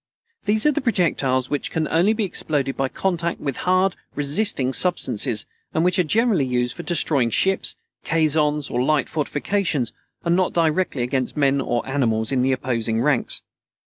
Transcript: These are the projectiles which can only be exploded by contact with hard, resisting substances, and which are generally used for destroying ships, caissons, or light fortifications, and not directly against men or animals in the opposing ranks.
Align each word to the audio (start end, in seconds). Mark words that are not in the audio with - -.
These 0.45 0.65
are 0.65 0.71
the 0.71 0.81
projectiles 0.81 1.51
which 1.51 1.69
can 1.69 1.87
only 1.89 2.13
be 2.13 2.23
exploded 2.23 2.75
by 2.75 2.89
contact 2.89 3.39
with 3.39 3.57
hard, 3.69 3.95
resisting 4.15 4.73
substances, 4.73 5.45
and 5.75 5.83
which 5.83 5.99
are 5.99 6.03
generally 6.03 6.43
used 6.43 6.75
for 6.75 6.81
destroying 6.81 7.29
ships, 7.29 7.75
caissons, 8.03 8.67
or 8.71 8.81
light 8.81 9.07
fortifications, 9.07 9.93
and 10.25 10.35
not 10.35 10.53
directly 10.53 11.03
against 11.03 11.37
men 11.37 11.61
or 11.61 11.87
animals 11.87 12.31
in 12.31 12.41
the 12.41 12.51
opposing 12.51 12.99
ranks. 12.99 13.43